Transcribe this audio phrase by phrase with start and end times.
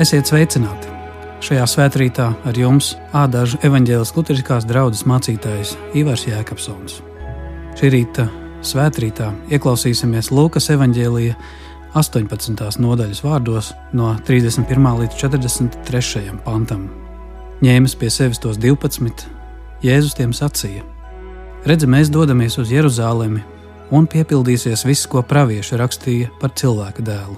[0.00, 0.88] Esiet sveicināti!
[1.44, 7.02] Šajā svētkrītā ar jums ādažu evaņģēlis Lutriskās draudzes mācītājs Ivars Jēkabsons.
[7.76, 8.24] Šī rīta
[8.64, 11.36] svētkrītā ieklausīsimies Lūkas evaņģēlīja
[12.00, 12.80] 18.
[12.80, 14.90] nodaļas vārdos no 31.
[15.02, 16.26] līdz 43.
[16.48, 16.88] pantam.
[17.60, 19.28] Ņēmis pie sevis tos 12,
[19.84, 20.80] Jēzus tiem sacīja:
[21.68, 23.44] Redzi, mēs dodamies uz Jeruzalemi,
[23.92, 27.36] un piepildīsies viss, ko pravieši rakstīja par cilvēka dēlu.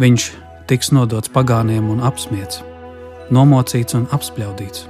[0.00, 0.32] Viņš
[0.70, 2.62] tiks nodots pagāniem un apspiesti,
[3.34, 4.84] nomocīts un apspļaudīts,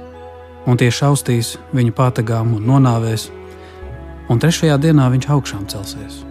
[0.69, 3.29] un tie šaustīs viņu pātagām un nonāvēs,
[4.29, 6.21] un trešajā dienā viņš augšām celsies.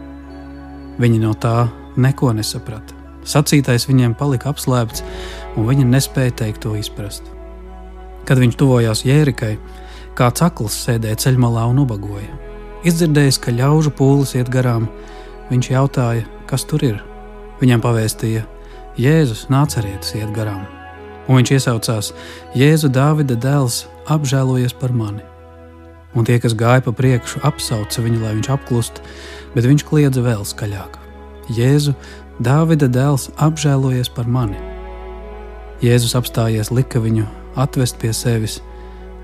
[1.02, 1.66] Viņi no tā
[1.98, 2.94] neko nesaprata.
[3.26, 5.02] Sacītais viņiem palika apslēpts,
[5.58, 7.26] un viņi nespēja teikt to izprast.
[8.28, 9.56] Kad viņš tuvojās Jērikai,
[10.14, 12.30] kāds akls sēdēja ceļmalā un ubagoja.
[12.86, 14.86] Izdzirdējis, ka ļaužu pūlis iet garām,
[15.50, 17.02] viņš jautāja, kas tur ir.
[17.60, 18.46] Viņam pavēstīja,
[19.00, 20.66] Jēzus nācerietis iet garām,
[21.24, 22.10] un viņš iesaucās:
[22.58, 25.24] Jēzu Dāvida dēls, apžēlojies par mani.
[26.12, 29.00] Un tie, kas gāja pa priekšu, apsauca viņu, lai viņš apklust,
[29.54, 30.98] bet viņš kliedza vēl skaļāk:
[31.56, 31.94] Jēzu,
[32.44, 34.60] Dāvida dēls, apžēlojies par mani.
[35.80, 37.24] Jēzus apstājies, lika viņu
[37.56, 38.58] atvest pie sevis.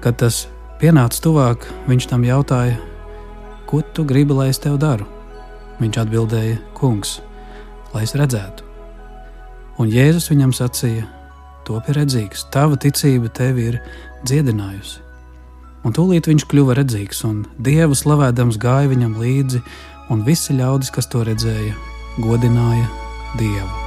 [0.00, 0.46] Kad tas
[0.80, 2.78] pienāca tuvāk, viņš tam jautāja:
[3.68, 5.04] Ko tu gribi, lai es tev daru?
[5.82, 7.18] Viņš atbildēja: Kungs,
[7.92, 8.65] lai es redzētu.
[9.82, 11.06] Un Jēzus viņam sacīja:
[11.66, 13.80] Topi redzīgs, tava ticība tevi ir
[14.24, 15.02] dziedinājusi.
[15.86, 19.62] Un tūlīt viņš kļuva redzīgs, un dievu slavēdams gāja viņam līdzi,
[20.10, 21.74] un visi ļaudis, kas to redzēja,
[22.22, 22.86] godināja
[23.36, 23.85] Dievu.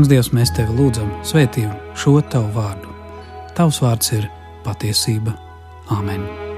[0.00, 2.88] Kungs, Dievs, mēs tevi lūdzam, svētī šo tavu vārdu.
[3.52, 4.30] Tavs vārds ir
[4.64, 5.36] patiesība.
[5.92, 6.49] Āmen!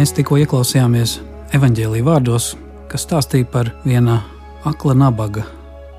[0.00, 1.18] Mēs tikko ieklausījāmies
[1.52, 2.44] evanģēlīja vārdos,
[2.88, 4.14] kas stāstīja par viena
[4.64, 5.42] akla nabaga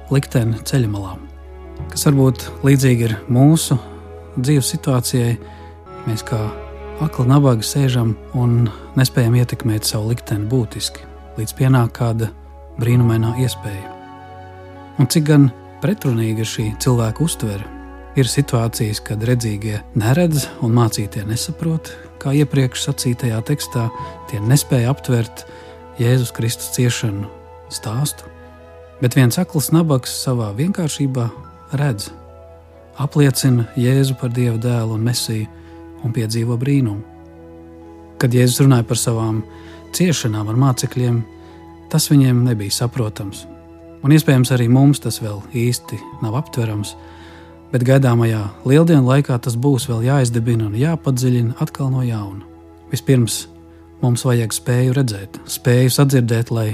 [0.10, 1.12] likteni ceļmalā,
[1.92, 3.78] kas varbūt līdzīgi ir mūsu
[4.40, 5.38] dzīves situācijai.
[6.08, 6.42] Mēs kā
[7.06, 11.06] akla nabaga sēžam un nespējam ietekmēt savu likteni būtiski,
[11.38, 12.34] līdz pienāk kāda
[12.82, 13.86] brīnumainā iespēja.
[14.98, 15.52] Un cik gan
[15.86, 17.70] pretrunīga ir šī cilvēka uztvere,
[18.18, 23.88] ir situācijas, kad redzīgie neredz un mācītie nesaprot, kā iepriekš sacītajā tekstā,
[24.30, 25.46] tie nespēja aptvert
[26.02, 27.30] Jēzus Kristus ciešanu
[27.74, 28.30] stāstu.
[29.02, 31.26] Bet viens akls nabaks savā vienkāršībā
[31.82, 32.12] redz,
[33.02, 35.48] apliecina Jēzu par Dieva dēlu un mesiju
[36.06, 37.02] un piedzīvo brīnumu.
[38.22, 39.42] Kad Jēzus runāja par savām
[39.98, 41.22] ciešanām ar mācekļiem,
[41.92, 43.48] tas viņiem nebija saprotams.
[44.02, 46.96] Un iespējams arī mums tas vēl īsti nav aptverams,
[47.72, 52.44] bet gaidāmajā lieldienu laikā tas būs vēl jāizdibina un jāpadziļina atkal no jauna.
[52.92, 53.46] Vispirms
[54.02, 56.70] mums vajag spēju redzēt, spēju sadzirdēt, lai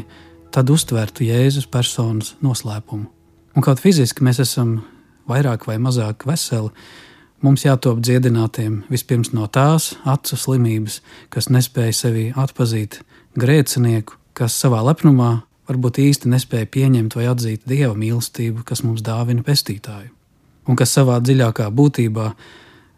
[0.53, 3.05] tad uztvērtu Jēzus personas noslēpumu.
[3.57, 4.79] Un kaut fiziski mēs esam
[5.29, 6.71] vairāk vai mazāk veseli,
[7.45, 11.01] mums jātop dziedinātiem vispirms no tās acu slimības,
[11.33, 13.01] kas nespēja sevi atpazīt,
[13.37, 15.31] grēcinieku, kas savā lepnumā
[15.69, 20.16] varbūt īsti nespēja pieņemt vai atzīt dieva mīlestību, kas mums dāvina pestītāju
[20.67, 22.27] un kas savā dziļākā būtībā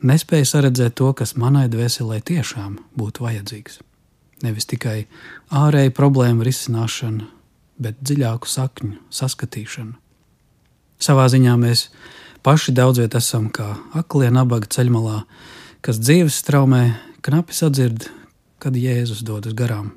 [0.09, 3.79] nespēja saredzēt to, kas manai dvēselē tiešām būtu vajadzīgs.
[4.43, 5.03] Nevis tikai
[5.51, 7.27] ārēju problēmu risināšana,
[7.79, 9.97] bet dziļāku sakņu saskatīšana.
[10.99, 11.87] Savā ziņā mēs
[12.43, 15.23] paši daudz viet esam kā aklie nabaga ceļmalā,
[15.83, 16.83] kas dzīves straumē
[17.23, 18.09] knapi sadzird,
[18.59, 19.93] kad Jēzus dodas garām.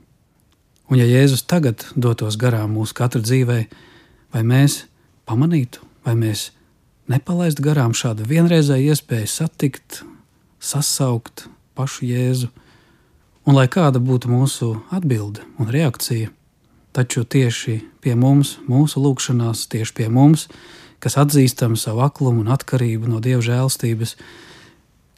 [0.90, 3.58] Un ja Jēzus tagad dotos garām mūsu katru dzīvē,
[4.34, 4.82] vai mēs
[5.26, 6.50] pamanītu, vai mēs
[7.10, 10.02] nepalaist garām šādu vienreizēju iespēju satikt,
[10.62, 12.50] sasaukt pašu Jēzu.
[13.43, 16.31] Un lai kāda būtu mūsu atbilde un reakcija,
[16.94, 20.46] taču tieši pie mums, mūsu lūgšanās, tieši pie mums,
[21.02, 24.14] kas atzīstam savu aklumu un atkarību no Dieva žēlstības,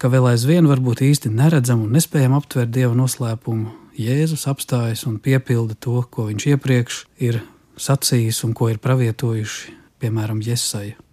[0.01, 5.77] ka vēl aizvien varbūt īsti neredzam un nespējam aptvert Dieva noslēpumu, Jēzus apstājas un piepilda
[5.79, 7.43] to, ko viņš iepriekš ir
[7.79, 11.04] sacījis un ko ir pravietojuši, piemēram, Jesaja.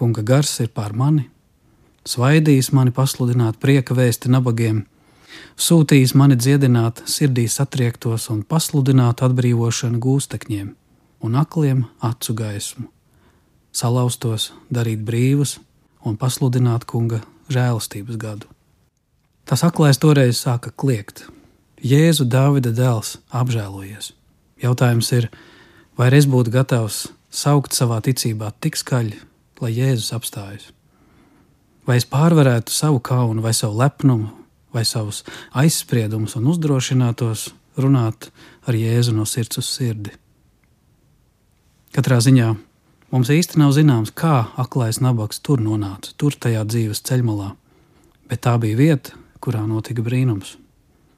[0.00, 1.26] Kunga gars ir pār mani,
[2.08, 4.78] svaidījis mani pasludināt prieka vēsti nabagiem,
[5.60, 10.72] sūtījis mani dziedināt sirdī satriektos un pasludināt atbrīvošanu gūstekņiem
[11.20, 12.86] un akliem acu gaismu,
[13.76, 15.58] salauztos darīt brīvus
[16.08, 17.20] un pasludināt kunga
[17.52, 18.48] žēlastības gadu.
[19.44, 21.26] Tas aklais toreiz sāka kliegt.
[21.84, 24.14] Jēzu Dāvida dēls apžēlojies.
[24.64, 25.28] Jautājums ir,
[25.92, 29.26] vai es būtu gatavs saukt savā ticībā tik skaļi,
[29.60, 30.70] lai Jēzus apstājas?
[31.86, 34.30] Vai es pārvarētu savu kaunu, vai savu lepnumu,
[34.74, 35.24] vai savus
[35.56, 37.48] aizspriedumus un uzdrošinātos
[37.80, 38.30] runāt
[38.66, 40.12] ar Jēzu no sirds uz sirdi?
[41.90, 42.54] Katrā ziņā
[43.10, 47.48] Mums īsti nav zināms, kā aklais nabaks tur nonāca, tur tajā dzīves ceļmalā,
[48.30, 50.52] bet tā bija vieta, kurā notika brīnums.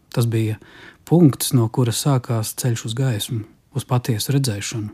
[0.09, 0.57] Tas bija
[1.05, 3.43] punkts, no kura sākās ceļš uz gaismu,
[3.77, 4.89] uz patiesu redzēšanu.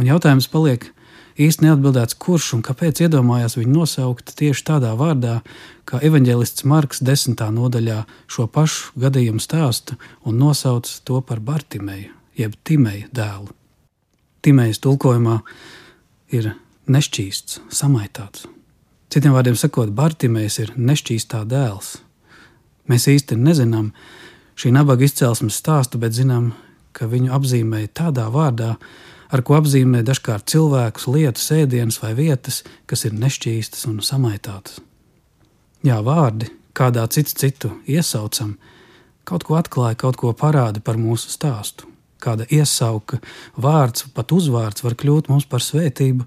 [0.00, 0.88] Un jautājums paliek
[1.40, 5.40] īsti neatbildēts, kurš un kāpēc iedomājās viņu nosaukt tieši tādā vārdā,
[5.88, 12.56] kā evanģēlists Marks desmitā nodaļā šo pašu gadījumu stāsta un nosauc to par Bartimēju, jeb
[12.64, 13.52] Timēja dēlu.
[14.44, 15.38] Timējas tulkojumā
[16.36, 16.52] ir
[16.90, 18.46] nešķīsts, samaitāts.
[19.12, 21.96] Citiem vārdiem sakot, Bartimējs ir nešķīstā dēls.
[22.90, 23.92] Mēs īsti nezinām
[24.58, 26.52] šī nabaga izcelsmes stāstu, bet zinām,
[26.94, 28.74] ka viņu apzīmēja tādā vārdā,
[29.30, 34.80] ar ko apzīmē dažkārt cilvēkus, lietas, ēdienas vai vietas, kas ir nešķīstas un samaitātas.
[35.84, 38.56] Jā, vārdi, kādā cits citu iesaucam,
[39.24, 41.90] kaut ko atklāja, kaut ko parāda par mūsu stāstu
[42.24, 43.20] kāda iesauka
[43.60, 46.26] vārds, pat uzvārds var kļūt mums par svētību,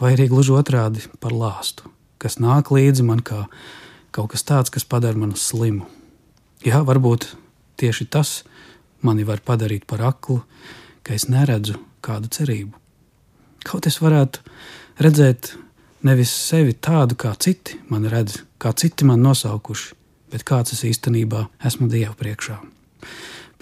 [0.00, 1.88] vai arī gluži otrādi par lāstu,
[2.22, 3.44] kas nāk līdzi man kā
[4.14, 5.88] kaut kas tāds, kas padara mani slimu.
[6.64, 7.34] Jā, varbūt
[7.80, 8.42] tieši tas
[9.04, 10.40] mani var padarīt par aklu,
[11.04, 12.74] ka es neredzu kādu cerību.
[13.64, 14.42] Kaut es varētu
[15.00, 15.54] redzēt
[16.04, 19.94] nevis sevi tādu, kā citi man redz, kā citi man nosaukuši,
[20.32, 22.60] bet kāds es īstenībā esmu Dieva priekšā.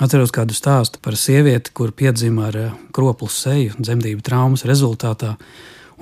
[0.02, 5.36] Atceros kādu stāstu par sievieti, kur piedzima ar eh, kroplu seju dzemdību traumas rezultātā,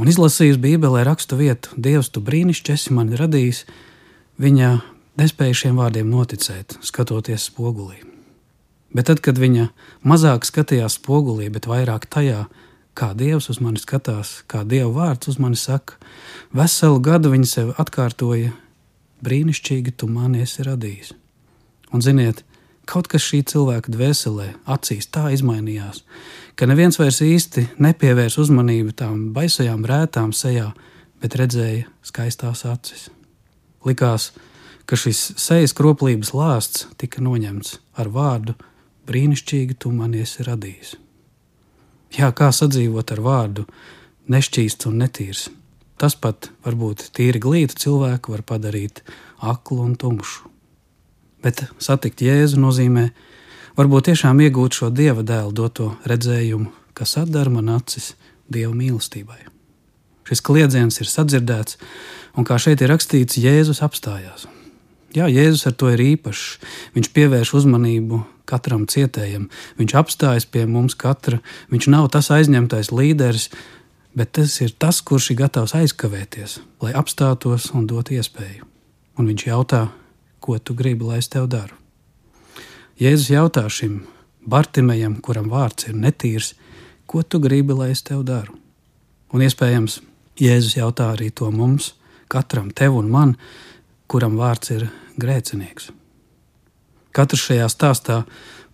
[0.01, 3.65] un izlasījusi Bībelē rakstu vietu: Dievs, tu brīnišķīgi esi mani radījis.
[4.41, 4.71] Viņa
[5.21, 8.10] nespēja šiem vārdiem noticēt, skatoties spogulī.
[8.97, 9.69] Bet tad, kad viņa
[10.03, 12.45] mazāk skatījās spogulī, bet vairāk tajā,
[12.99, 16.01] kā Dievs uz mani skatās, kā Dieva vārds uz mani saka,
[16.57, 18.53] veselu gadu viņa sev atkārtoja:
[19.23, 21.13] Brīnišķīgi, tu mani esi radījis.
[21.95, 22.45] Un ziniet,
[22.91, 26.01] Kaut kas šī cilvēka dvēselē, acīs tā izmainījās,
[26.59, 30.73] ka neviens vairs īsti nepievērs uzmanību tām baisajām rētām sejā,
[31.23, 33.05] bet redzēja skaistās acis.
[33.87, 34.33] Likās,
[34.91, 38.57] ka šis sejas kroplības lāsts tika noņemts ar vārdu
[39.11, 40.95] brīnišķīgi tu man esi radījis.
[42.19, 43.67] Jā, kā sadzīvot ar vārdu
[44.31, 45.49] nešķīsts un netīrs.
[46.01, 49.03] Tas pat varbūt tīri glītu cilvēku var padarīt
[49.45, 50.49] aklu un tumšu.
[51.45, 53.11] Bet satikt Jēzu nozīmē
[53.77, 58.15] varbūt tiešām iegūt šo dieva dēlu doto redzējumu, kas atdara man acis
[58.49, 59.41] dieva mīlestībai.
[60.29, 61.79] Šis kliedziens ir sadzirdēts,
[62.39, 64.47] un kā šeit ir rakstīts, Jēzus apstājās.
[65.11, 66.61] Jā, Jēzus ar to ir īpašs.
[66.95, 69.49] Viņš pievērš uzmanību katram cietējam,
[69.79, 71.41] viņš apstājas pie mums katra.
[71.71, 73.49] Viņš nav tas aizņemtais līderis,
[74.15, 78.67] bet tas ir tas, kurš ir gatavs aizkavēties, lai apstātos un dot iespēju.
[79.19, 79.89] Un viņš jautā,
[80.41, 81.77] ko tu gribi, lai es tev daru?
[83.01, 84.03] Jēzus jautā šim
[84.51, 86.55] Bartimējam, kuram vārds ir netīrs,
[87.07, 88.55] ko tu gribi, lai es tev daru?
[89.35, 90.01] Un iespējams,
[90.41, 91.93] Jēzus jautā arī to mums,
[92.31, 93.35] katram tev un man,
[94.11, 94.89] kuram vārds ir
[95.19, 95.91] grēcinieks.
[97.17, 98.23] Katrs šajā stāstā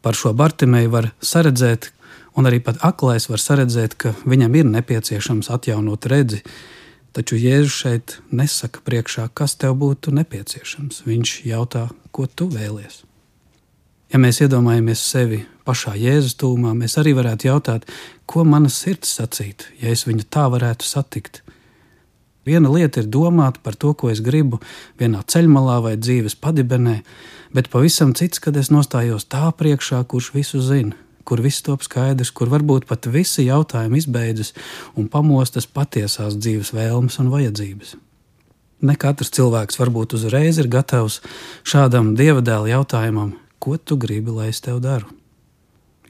[0.04, 1.90] par šo Bartimēju var saredzēt,
[2.36, 6.42] un arī pat aklais var saredzēt, ka viņam ir nepieciešams atjaunot redzi,
[7.16, 10.98] Taču Jēzus šeit nesaka priekšā, kas tev būtu nepieciešams.
[11.08, 13.06] Viņš jautā, ko tu vēlies.
[14.12, 17.88] Ja mēs iedomājamies sevi pašā Jēzus tūmā, mēs arī varētu jautāt,
[18.28, 21.40] ko mana sirds sacītu, ja es viņu tā varētu satikt.
[22.46, 24.60] Viena lieta ir domāt par to, ko es gribu
[25.00, 27.00] vienā ceļmalā vai dzīves padibenē,
[27.54, 30.94] bet pavisam cits, kad es nostājos tā priekšā, kurš visu zina
[31.26, 34.52] kur viss top skaidrs, kur varbūt pat visi jautājumi izbeidzas
[34.94, 37.96] un pamostas patiesās dzīves vēlmes un vajadzības.
[38.86, 41.18] Ne katrs cilvēks varbūt uzreiz ir gatavs
[41.66, 45.15] šādam dieva dēla jautājumam, ko tu gribi, lai es tev daru.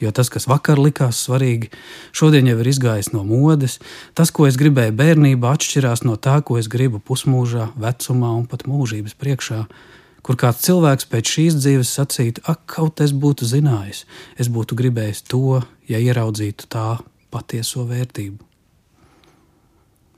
[0.01, 1.71] Jo tas, kas vakar likās svarīgi,
[2.17, 3.79] šodien jau ir izgājis no modes.
[4.17, 8.67] Tas, ko es gribēju bērnībā, atšķirās no tā, ko es gribu pusmūžā, vecumā un pat
[8.69, 9.63] mūžības priekšā.
[10.27, 14.05] Kur kāds cilvēks pēc šīs dzīves sacītu, ak, kaut es būtu zinājis,
[14.37, 16.99] es būtu gribējis to, ja ieraudzītu tā
[17.33, 18.43] patieso vērtību.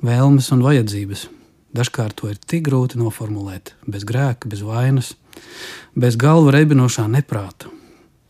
[0.03, 1.29] Vēlmes un vajadzības.
[1.77, 5.13] Dažkārt to ir tik grūti noformulēt, bez grēka, bez vainas,
[5.95, 7.78] bez galvu reibinošā neprāta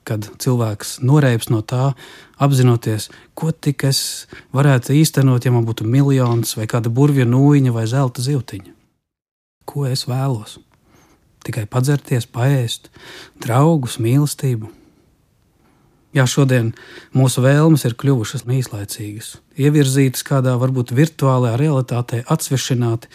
[0.09, 1.93] kad cilvēks noreips no tā,
[2.41, 4.01] apzinoties, ko tik es
[4.57, 8.73] varētu īstenot, ja man būtu miljons vai kāda burvja nūjiņa vai zelta zivtiņa.
[9.69, 10.57] Ko es vēlos?
[11.45, 12.89] Tikai padzerties, paēst,
[13.45, 14.73] draugus, mīlestību.
[16.17, 16.71] Jā, šodien
[17.13, 23.11] mūsu vēlmes ir kļuvušas īslaicīgas, ievirzītas kādā varbūt virtuālajā realitātē, atsvešināti,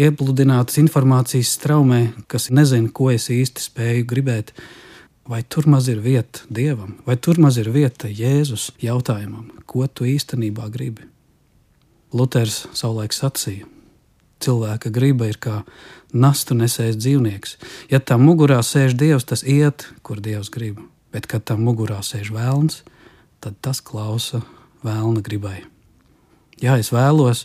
[0.00, 4.54] iepludinātas informācijas straumē, kas nezina, ko es īsti spēju gribēt,
[5.28, 10.06] Vai tur maz ir vieta dievam, vai tur maz ir vieta Jēzus jautājumam, ko tu
[10.08, 11.04] īstenībā gribi?
[12.16, 13.68] Luters savulaik sacīja:
[14.40, 15.58] Cilvēka griba ir kā
[16.16, 17.56] nastu nesējis dzīvnieks.
[17.92, 20.80] Ja tam mugurā sēž dievs, tas iet, kur dievs grib,
[21.12, 22.80] bet kad tam mugurā sēž vēlns,
[23.44, 24.40] tad tas klausa
[24.80, 25.58] vēlna gribai.
[26.62, 27.44] Jā, es vēlos,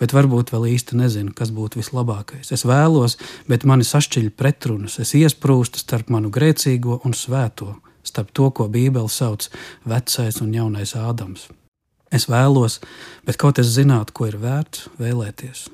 [0.00, 2.52] bet varbūt vēl īsti nezinu, kas būtu vislabākais.
[2.54, 3.18] Es vēlos,
[3.50, 4.98] bet mani sašķiļ pretrunas.
[5.02, 7.74] Es iesprūstu starp manu grēcīgo un svēto,
[8.06, 9.48] starp to, ko Bībele sauc
[9.88, 11.48] vecais un jaunais Ādams.
[12.14, 12.78] Es vēlos,
[13.28, 15.66] bet kaut es zinātu, ko ir vērts vēlēties.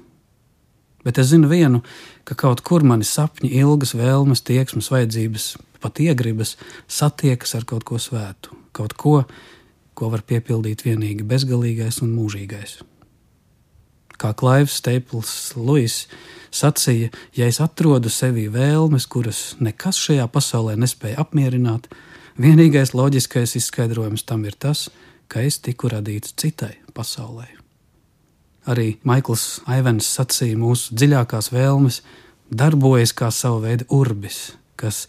[1.05, 1.83] Bet es zinu vienu,
[2.25, 5.51] ka kaut kur mani sapņi, ilgas vēlmes, tieksmes, vajadzības,
[5.85, 6.57] pat iegribas
[6.89, 9.19] satiekas ar kaut ko svētu, kaut ko,
[9.95, 12.81] ko var piepildīt tikai bezgalīgais un mūžīgais.
[14.21, 16.05] Kā Klaivs Staples Luis
[16.55, 21.89] sacīja, ja es atrodu sevī vēlmes, kuras nekas šajā pasaulē nespēja apmierināt,
[22.39, 24.89] vienīgais loģiskais izskaidrojums tam ir tas,
[25.29, 27.49] ka es tiku radīts citai pasaulē.
[28.71, 32.01] Arī Maikls Aivens sacīja, mūsu dziļākās vēlmes
[32.49, 35.05] darbojas kā sava veida urbis, kas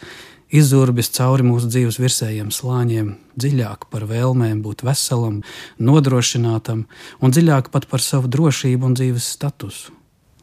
[0.55, 5.41] izurbis cauri mūsu dzīves virsējiem slāņiem, dziļāk par vēlmēm būt veselam,
[5.77, 6.85] nodrošinātam
[7.21, 9.93] un dziļāk pat par savu drošību un dzīves statusu,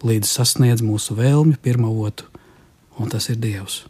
[0.05, 2.29] līdz sasniedz mūsu vēlmi pirmo otru,
[2.99, 3.83] un tas ir Dievs.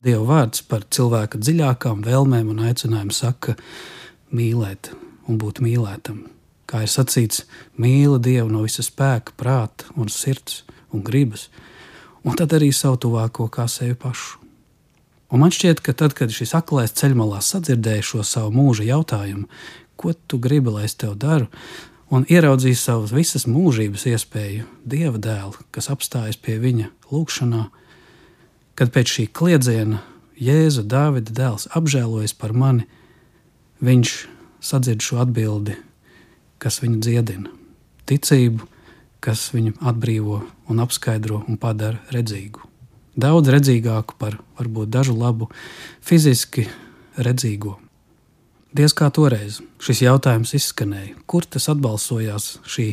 [0.00, 3.56] Dieva vārds par cilvēka dziļākām vēlmēm un aicinājumiem saka
[4.32, 4.94] mīlēt
[5.28, 6.22] un būt mīlētam.
[6.70, 7.44] Kā ir sacīts,
[7.76, 10.62] mīli Dievu no visa spēka, prāta un sirds
[10.94, 11.48] un gribas,
[12.24, 14.39] un tad arī savu tuvāko kā sevi pašu.
[15.30, 19.46] Un man šķiet, ka tad, kad šis aklais ceļmalā sadzirdēja šo savu mūža jautājumu,
[20.00, 21.46] ko tu gribi, lai es tev daru,
[22.10, 27.68] un ieraudzīja savu visas mūžības iespēju, dieva dēlu, kas apstājas pie viņa lūgšanā,
[28.74, 30.00] kad pēc šī kliedziena
[30.40, 32.88] Jēzu Dāvida dēls apžēlojas par mani,
[33.84, 34.14] viņš
[34.64, 35.76] sadzird šo atbildi,
[36.60, 37.52] kas viņu dziedina,
[38.10, 38.66] ticību,
[39.22, 40.40] kas viņu atbrīvo
[40.72, 42.69] un apskaidro un padara redzīgu
[43.16, 45.50] daudz redzīgāku par varbūt dažu labu
[46.04, 46.66] fiziski
[47.18, 47.78] redzīgo.
[48.70, 52.92] Diez kā toreiz šis jautājums izskanēja, kur tas atbalsojās šī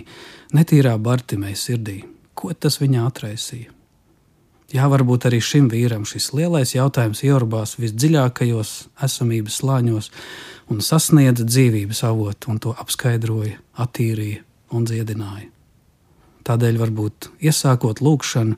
[0.57, 1.99] netīrā Bartimēja sirdī,
[2.33, 3.73] ko tas viņā atraisīja.
[4.73, 8.71] Jā, varbūt arī šim vīram šis lielais jautājums ieorbās visdziļākajos
[9.05, 10.09] esamības slāņos
[10.73, 14.41] un sasniedza dzīvības avotu, un to apskaidroja, attīrīja
[14.75, 15.56] un dziedināja.
[16.47, 18.55] Tādēļ, varbūt iesākot lūkšanu,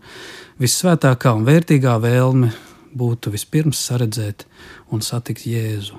[0.61, 2.51] visvētākā un vērtīgā vēlme
[2.93, 4.45] būtu vispirms saredzēt
[4.93, 5.97] un satikt Jēzu,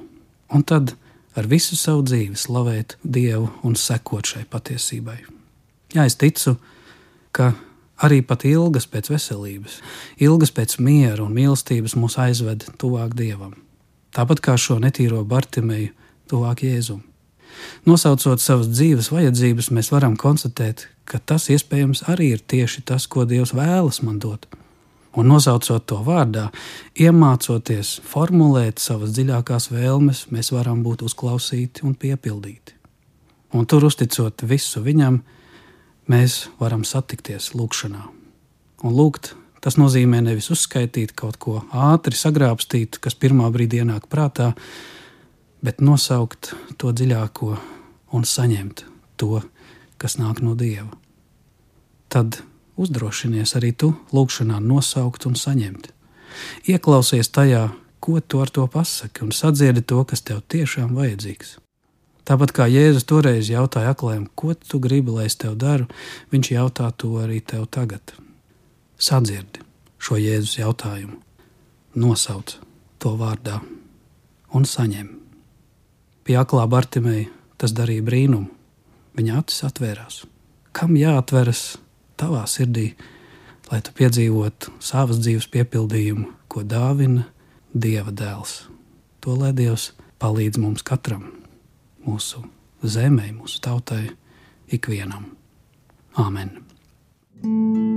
[0.54, 0.94] un tad
[1.38, 5.18] ar visu savu dzīvi slavēt Dievu un sekot šai patiesībai.
[5.94, 6.56] Jā, es ticu,
[7.34, 7.52] ka
[8.06, 9.80] arī pat ilgas pēc veselības,
[10.22, 13.56] ilgas pēc miera un mīlestības mūs aizved tuvāk Dievam.
[14.14, 15.92] Tāpat kā šo netīro Bartimēju,
[16.30, 17.02] tuvāk Jēzum.
[17.88, 23.26] Nosaucot savas dzīves vajadzības, mēs varam konstatēt, ka tas iespējams arī ir tieši tas, ko
[23.28, 24.46] Dievs vēlas man dot.
[25.18, 26.46] Un nosaucot to vārdā,
[26.94, 32.76] iemācoties formulēt savas dziļākās vēlmes, mēs varam būt uzklausīti un piepildīti.
[33.58, 35.18] Un tur uzticot visu viņam,
[36.10, 38.04] mēs varam satikties lūgšanā.
[38.86, 39.32] Un lūgt,
[39.64, 44.52] tas nozīmē nevis uzskaitīt kaut ko ātri, sagrābstīt, kas pirmā brīdī ienāk prātā,
[45.64, 47.54] bet nosaukt to dziļāko
[48.16, 48.84] un saņemt
[49.20, 49.42] to,
[50.00, 50.90] kas nāk no Dieva.
[52.10, 52.40] Tad
[52.80, 55.90] uzdrošinies arī tu lūgšanā nosaukt un saņemt.
[56.70, 57.68] Ieklausies tajā,
[58.00, 61.58] ko tu ar to pasaki, un sadziedi to, kas tev tiešām vajadzīgs.
[62.24, 65.88] Tāpat kā Jēzus toreiz jautāja aklējiem, ko tu gribi, lai es tev daru,
[66.32, 68.14] viņš jautā to arī tev tagad.
[69.00, 69.64] Sadzirdi
[70.00, 71.18] šo Jēzus jautājumu,
[71.98, 72.56] nosauc
[73.02, 73.60] to vārdā
[74.54, 75.19] un saņem.
[76.30, 77.26] Pie aklā Bartimēja
[77.58, 78.52] tas darīja brīnumu.
[79.18, 80.20] Viņa acis atvērās.
[80.70, 81.80] Kam jāatveras
[82.22, 82.92] tavā sirdī,
[83.66, 87.26] lai tu piedzīvotu savas dzīves piepildījumu, ko dāvina
[87.74, 88.60] Dieva dēls?
[89.26, 89.90] To lai Dievs
[90.22, 91.26] palīdz mums katram,
[92.06, 92.46] mūsu
[92.86, 94.04] zemē, mūsu tautai,
[94.70, 95.32] ikvienam.
[96.14, 96.60] Āmen!
[97.42, 97.89] thank you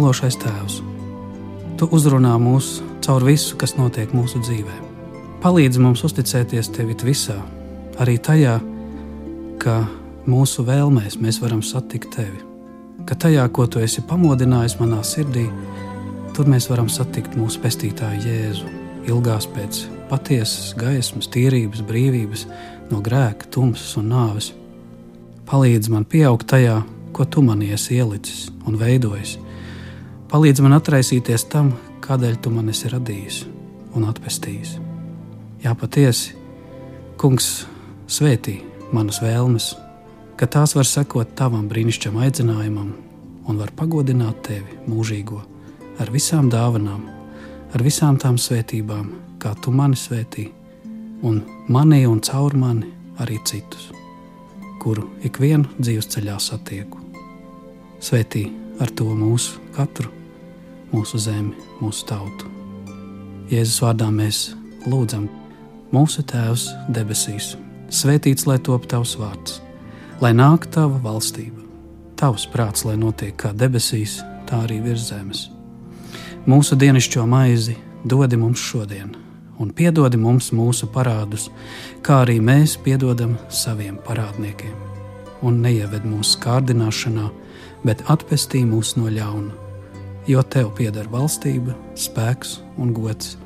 [0.00, 0.80] mīlošais Tēvs,
[1.80, 4.74] Tu uzrunā mūs caur visu, kas notiek mūsu dzīvē.
[5.40, 7.36] Palīdz mums uzticēties Tevi visā,
[8.00, 8.58] arī tajā,
[9.60, 9.74] ka
[10.28, 12.40] mūsu vēlmēs mēs varam satikt Tevi.
[13.08, 15.46] Ka tajā, ko Tu esi pamodinājis manā sirdī,
[16.36, 18.72] tur mēs varam satikt mūsu pestītāju Jēzu,
[19.08, 22.46] ilgās pēc patiesas gaismas, tīrības, brīvības,
[22.90, 24.52] no grēka, tumsas un nāves.
[25.48, 29.38] Palīdz man pieaugt tajā, ko tu man esi ielicis un veidojis.
[30.30, 31.72] Palīdz man atraisīties tam,
[32.04, 33.38] kādēļ tu man esi radījis
[33.98, 34.76] un atpestījis.
[35.64, 36.36] Jā, patiesi,
[37.18, 37.64] Kungs,
[38.06, 38.60] svētī
[38.94, 39.72] manas vēlmes,
[40.38, 42.92] ka tās var sekot tavam brīnišķam aicinājumam
[43.50, 45.40] un var pagodināt tevi mūžīgo
[45.98, 47.02] ar visām dāvanām,
[47.74, 49.10] ar visām tām svētībām,
[49.42, 50.46] kā tu mani svētī,
[51.26, 52.86] un manī un caur mani
[53.18, 53.90] arī citus,
[54.78, 57.02] kuru ikvienu dzīves ceļā satieku.
[57.98, 58.46] Svētī
[58.80, 60.19] ar to mūsu katru,
[60.92, 62.48] mūsu zemi, mūsu tautu.
[63.50, 64.50] Jēzus vārdā mēs
[64.86, 65.28] lūdzam,
[65.94, 67.54] mūsu Tēvs debesīs,
[67.90, 69.58] svētīts lai top tavs vārds,
[70.22, 71.62] lai nāk tava valstība,
[72.20, 75.48] tavs prāts, lai notiek kā debesīs, tā arī virs zemes.
[76.46, 79.10] Mūsu dienascho maizi dodi mums šodien,
[79.60, 81.48] un piedodi mums mūsu parādus,
[82.02, 84.76] kā arī mēs piedodam saviem parādniekiem.
[85.42, 87.26] Un neieved mūsu kārdināšanā,
[87.84, 89.69] bet atpestī mūs no ļauna.
[90.28, 93.36] Jo tev pieder valstība, spēks un gods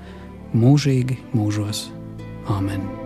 [0.55, 1.89] mūžīgi mūžos.
[2.51, 3.04] Āmen!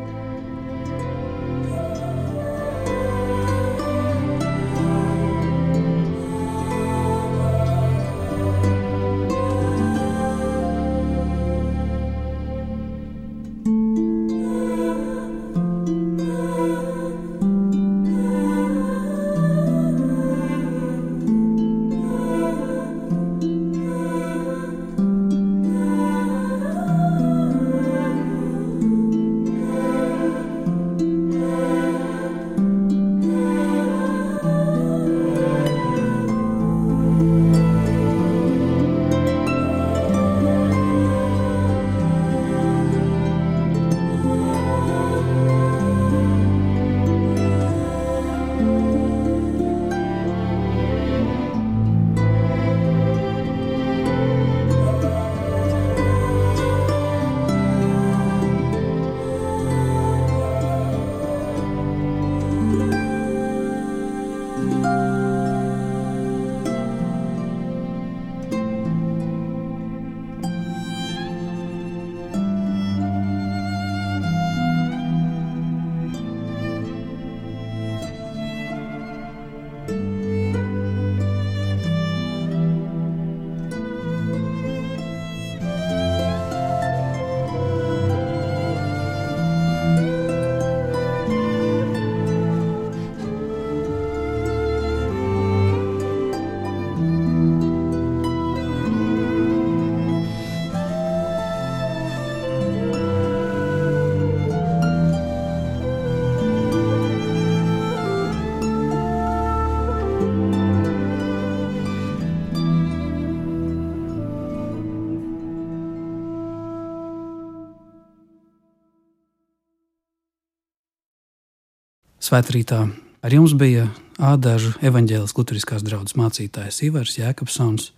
[122.29, 122.83] Svētrītā
[123.25, 123.87] ar jums bija
[124.21, 127.93] Ādažu evaņģēlis Lutheriskās draudzes mācītājs Ivars Jēkabsons.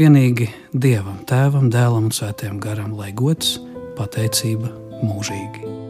[0.00, 3.60] Vienīgi Dievam, Tēvam, Dēlam un Svētajam garam, lai gods,
[4.00, 4.72] pateicība
[5.04, 5.81] mūžīgi.